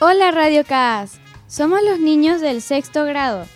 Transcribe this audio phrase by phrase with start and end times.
[0.00, 3.46] Hola Radio CAS, somos los niños del sexto grado.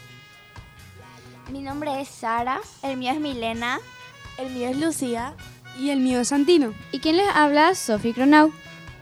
[1.53, 3.79] Mi nombre es Sara, el mío es Milena,
[4.39, 5.35] el mío es Lucía
[5.79, 6.75] y el mío es Santino.
[6.91, 7.77] ¿Y quién les habla?
[7.77, 8.53] Sophie Cronau.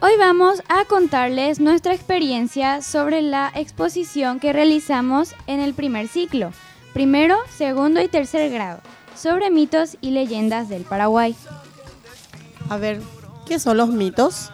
[0.03, 6.53] Hoy vamos a contarles nuestra experiencia sobre la exposición que realizamos en el primer ciclo,
[6.93, 8.83] primero, segundo y tercer grado,
[9.17, 11.35] sobre mitos y leyendas del Paraguay.
[12.69, 13.01] A ver,
[13.47, 14.53] ¿qué son los mitos?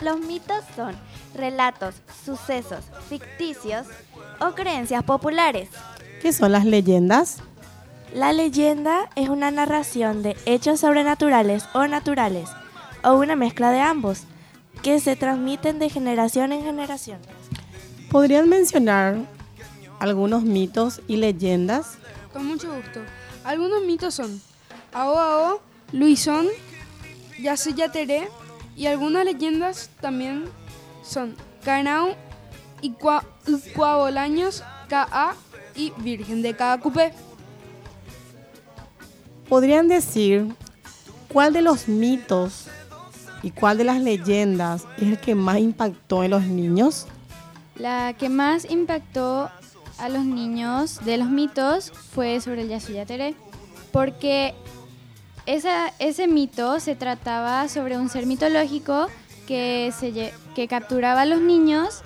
[0.00, 0.96] Los mitos son
[1.36, 3.86] relatos, sucesos ficticios
[4.40, 5.68] o creencias populares.
[6.20, 7.38] ¿Qué son las leyendas?
[8.14, 12.48] La leyenda es una narración de hechos sobrenaturales o naturales,
[13.04, 14.22] o una mezcla de ambos,
[14.82, 17.18] que se transmiten de generación en generación.
[18.10, 19.16] ¿Podrían mencionar
[19.98, 21.98] algunos mitos y leyendas?
[22.32, 23.00] Con mucho gusto.
[23.44, 24.40] Algunos mitos son
[24.92, 25.60] Ao Ao,
[25.92, 26.46] Luisón,
[27.38, 28.28] Yaté
[28.76, 30.44] y algunas leyendas también
[31.06, 32.14] son Canau
[32.80, 32.94] y
[33.74, 35.34] Cuabolaños, Ka
[35.74, 37.12] y Virgen de Cacupé.
[39.48, 40.54] ¿Podrían decir
[41.32, 42.66] cuál de los mitos
[43.42, 47.06] y cuál de las leyendas es el que más impactó en los niños?
[47.76, 49.50] La que más impactó
[49.98, 53.34] a los niños de los mitos fue sobre el Yasuyatere,
[53.92, 54.54] porque
[55.46, 59.08] esa, ese mito se trataba sobre un ser mitológico
[59.46, 62.00] que, se, que capturaba a los niños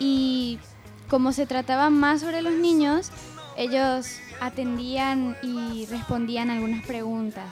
[0.00, 0.58] y
[1.08, 3.10] como se trataba más sobre los niños,
[3.56, 7.44] ellos atendían y respondían algunas preguntas.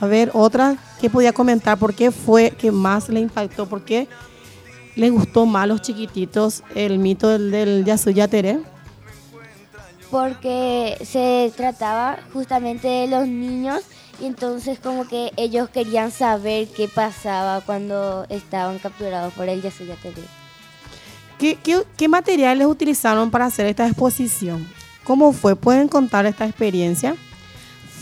[0.00, 3.68] A ver, otra que podía comentar, ¿por qué fue que más le impactó?
[3.68, 4.06] ¿Por qué
[4.94, 8.60] les gustó más a los chiquititos el mito del, del Yasuyatere?
[10.08, 13.82] Porque se trataba justamente de los niños
[14.20, 20.22] y entonces como que ellos querían saber qué pasaba cuando estaban capturados por el Yasuyatere.
[21.38, 24.68] ¿Qué, qué, qué materiales utilizaron para hacer esta exposición?
[25.04, 25.56] ¿Cómo fue?
[25.56, 27.16] ¿Pueden contar esta experiencia?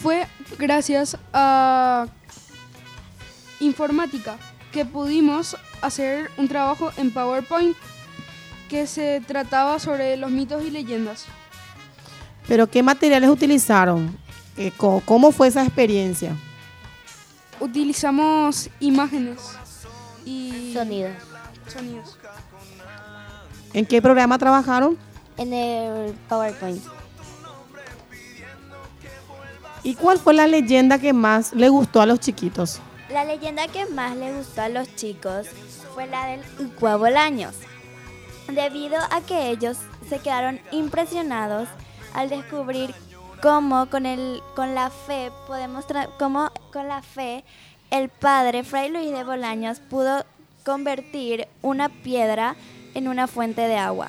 [0.03, 0.27] Fue
[0.59, 2.07] gracias a
[3.61, 4.37] informática
[4.73, 7.77] que pudimos hacer un trabajo en PowerPoint
[8.69, 11.25] que se trataba sobre los mitos y leyendas.
[12.47, 14.17] ¿Pero qué materiales utilizaron?
[14.59, 16.37] Eh, ¿Cómo fue esa experiencia?
[17.61, 19.39] Utilizamos imágenes
[20.25, 21.13] y sonidos.
[21.73, 22.19] sonidos.
[23.73, 24.99] ¿En qué programa trabajaron?
[25.37, 26.83] En el PowerPoint.
[29.85, 32.81] ¿Y cuál fue la leyenda que más le gustó a los chiquitos?
[33.11, 35.47] La leyenda que más le gustó a los chicos
[35.95, 37.55] fue la del Ucuabolaños,
[38.53, 41.69] debido a que ellos se quedaron impresionados
[42.13, 42.93] al descubrir
[43.43, 45.85] cómo con, el, con la fe podemos
[46.19, 47.45] con la fe
[47.91, 50.25] el padre Fray Luis de Bolaños pudo
[50.65, 52.57] convertir una piedra
[52.95, 54.09] en una fuente de agua.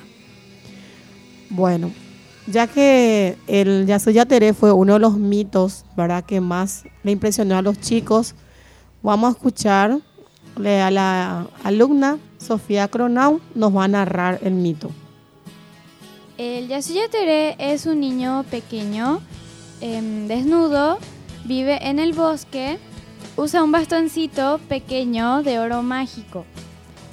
[1.48, 1.90] Bueno,
[2.46, 7.62] ya que el Yasuyatere fue uno de los mitos, ¿verdad?, que más le impresionó a
[7.62, 8.34] los chicos,
[9.02, 9.98] vamos a escuchar
[10.56, 14.90] a la alumna Sofía Cronau, nos va a narrar el mito.
[16.40, 19.20] El Yasuyatere es un niño pequeño,
[19.82, 20.98] em, desnudo,
[21.44, 22.78] vive en el bosque,
[23.36, 26.46] usa un bastoncito pequeño de oro mágico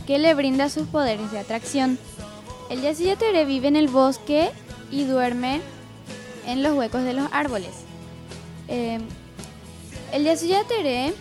[0.05, 1.99] que le brinda sus poderes de atracción.
[2.69, 4.49] El Yasuyatere vive en el bosque
[4.91, 5.59] y duerme
[6.45, 7.83] en los huecos de los árboles.
[8.69, 9.01] Em,
[10.13, 11.13] el Yasuyatere eh,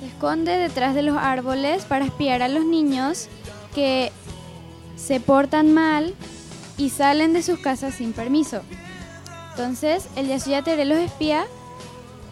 [0.00, 3.28] se esconde detrás de los árboles para espiar a los niños
[3.74, 4.10] que
[4.96, 6.14] se portan mal
[6.80, 8.62] y salen de sus casas sin permiso.
[9.50, 11.44] Entonces el Yasuyatere los espía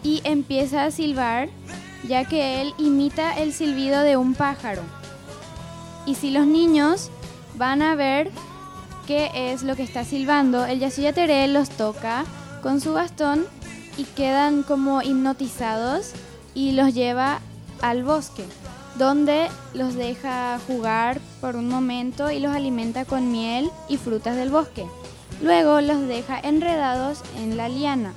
[0.01, 1.49] y empieza a silbar
[2.07, 4.81] ya que él imita el silbido de un pájaro.
[6.07, 7.11] Y si los niños
[7.57, 8.31] van a ver
[9.05, 12.25] qué es lo que está silbando, el Yasuyatere los toca
[12.63, 13.45] con su bastón
[13.97, 16.13] y quedan como hipnotizados
[16.55, 17.39] y los lleva
[17.83, 18.45] al bosque,
[18.99, 24.49] donde los deja jugar por un momento y los alimenta con miel y frutas del
[24.49, 24.85] bosque.
[25.41, 28.11] Luego los deja enredados en la liana,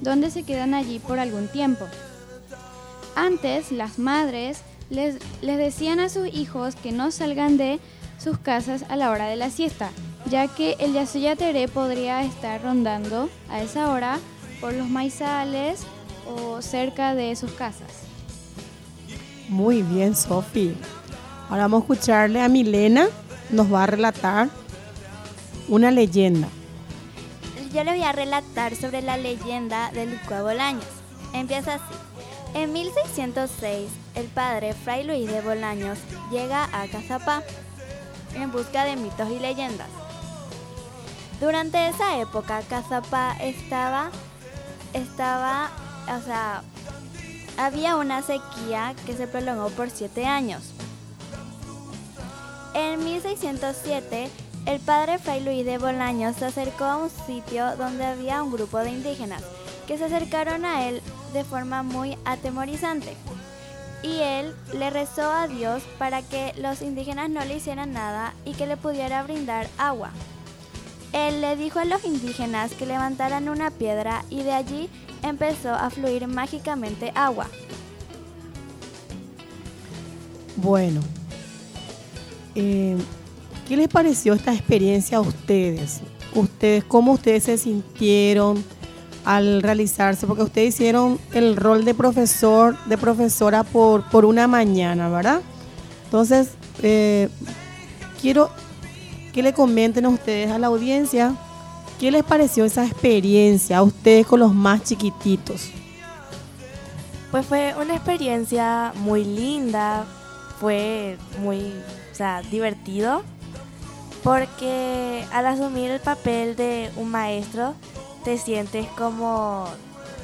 [0.00, 1.86] donde se quedan allí por algún tiempo.
[3.14, 7.78] Antes las madres les, les decían a sus hijos que no salgan de
[8.18, 9.90] sus casas a la hora de la siesta,
[10.28, 14.18] ya que el Yasuyatere podría estar rondando a esa hora
[14.60, 15.82] por los maizales
[16.26, 18.13] o cerca de sus casas.
[19.48, 20.74] Muy bien, Sofi.
[21.48, 23.08] Ahora vamos a escucharle a Milena,
[23.50, 24.48] nos va a relatar
[25.68, 26.48] una leyenda.
[27.72, 30.84] Yo le voy a relatar sobre la leyenda de Lucua Bolaños.
[31.32, 31.94] Empieza así.
[32.54, 35.98] En 1606, el padre Fray Luis de Bolaños
[36.30, 37.42] llega a Cazapá,
[38.36, 39.88] en busca de mitos y leyendas.
[41.40, 44.10] Durante esa época, Cazapá estaba,
[44.92, 45.70] estaba,
[46.16, 46.62] o sea,
[47.56, 50.62] había una sequía que se prolongó por siete años.
[52.74, 54.30] En 1607,
[54.66, 58.78] el padre Fray Luis de Bolaños se acercó a un sitio donde había un grupo
[58.78, 59.42] de indígenas
[59.86, 61.02] que se acercaron a él
[61.32, 63.16] de forma muy atemorizante.
[64.02, 68.52] Y él le rezó a Dios para que los indígenas no le hicieran nada y
[68.52, 70.10] que le pudiera brindar agua.
[71.14, 74.90] Él le dijo a los indígenas que levantaran una piedra y de allí
[75.22, 77.46] empezó a fluir mágicamente agua.
[80.56, 81.00] Bueno,
[82.56, 82.96] eh,
[83.68, 86.00] ¿qué les pareció esta experiencia a ustedes?
[86.34, 88.64] Ustedes, ¿cómo ustedes se sintieron
[89.24, 90.26] al realizarse?
[90.26, 95.42] Porque ustedes hicieron el rol de profesor, de profesora por, por una mañana, ¿verdad?
[96.06, 96.50] Entonces,
[96.82, 97.28] eh,
[98.20, 98.50] quiero
[99.34, 101.34] que le comenten a ustedes, a la audiencia,
[101.98, 105.70] ¿qué les pareció esa experiencia a ustedes con los más chiquititos?
[107.32, 110.04] Pues fue una experiencia muy linda,
[110.60, 111.58] fue muy,
[112.12, 113.22] o sea, divertido,
[114.22, 117.74] porque al asumir el papel de un maestro,
[118.22, 119.66] te sientes como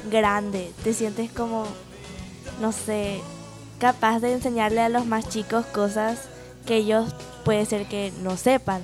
[0.09, 1.65] grande, te sientes como,
[2.61, 3.19] no sé,
[3.77, 6.29] capaz de enseñarle a los más chicos cosas
[6.65, 7.13] que ellos
[7.43, 8.83] puede ser que no sepan.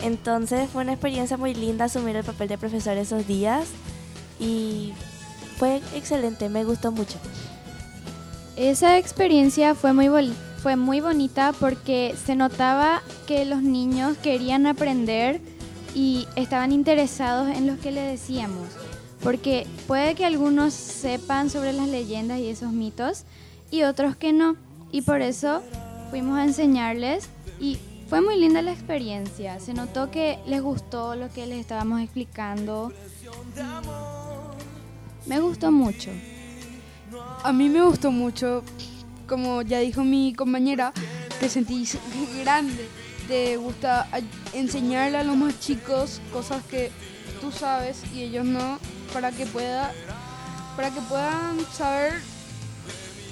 [0.00, 3.68] Entonces fue una experiencia muy linda asumir el papel de profesor esos días
[4.40, 4.92] y
[5.58, 7.18] fue excelente, me gustó mucho.
[8.56, 10.08] Esa experiencia fue muy,
[10.62, 15.40] fue muy bonita porque se notaba que los niños querían aprender
[15.94, 18.68] y estaban interesados en lo que le decíamos.
[19.22, 23.24] Porque puede que algunos sepan sobre las leyendas y esos mitos
[23.70, 24.56] y otros que no.
[24.90, 25.62] Y por eso
[26.10, 27.28] fuimos a enseñarles
[27.60, 27.78] y
[28.12, 29.58] fue muy linda la experiencia.
[29.58, 32.92] Se notó que les gustó lo que les estábamos explicando.
[35.24, 36.10] Me gustó mucho.
[37.42, 38.64] A mí me gustó mucho,
[39.26, 40.92] como ya dijo mi compañera,
[41.40, 41.96] te sentís
[42.42, 42.86] grande.
[43.28, 44.06] Te gusta
[44.52, 46.90] enseñarle a los más chicos cosas que
[47.40, 48.78] tú sabes y ellos no,
[49.14, 49.90] para que pueda,
[50.76, 52.20] para que puedan saber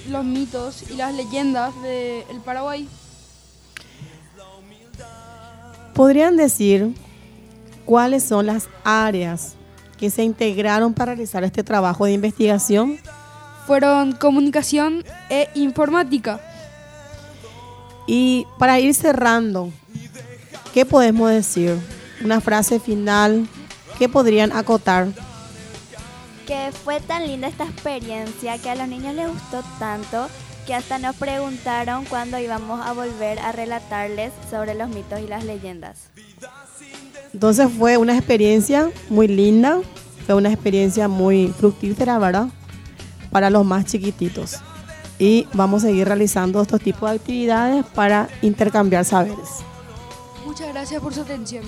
[0.09, 2.89] los mitos y las leyendas del Paraguay.
[5.95, 6.95] ¿Podrían decir
[7.85, 9.55] cuáles son las áreas
[9.99, 12.99] que se integraron para realizar este trabajo de investigación?
[13.67, 16.41] Fueron comunicación e informática.
[18.07, 19.71] Y para ir cerrando,
[20.73, 21.79] ¿qué podemos decir?
[22.25, 23.47] Una frase final,
[23.99, 25.09] ¿qué podrían acotar?
[26.47, 30.29] Que fue tan linda esta experiencia que a los niños les gustó tanto
[30.67, 35.45] que hasta nos preguntaron cuándo íbamos a volver a relatarles sobre los mitos y las
[35.45, 36.09] leyendas.
[37.33, 39.81] Entonces fue una experiencia muy linda,
[40.27, 42.49] fue una experiencia muy fructífera, ¿verdad?
[43.31, 44.57] Para los más chiquititos.
[45.19, 49.61] Y vamos a seguir realizando estos tipos de actividades para intercambiar saberes.
[50.45, 51.65] Muchas gracias por su atención.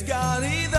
[0.00, 0.69] it's got either